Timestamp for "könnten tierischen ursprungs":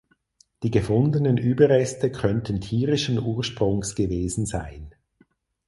2.11-3.93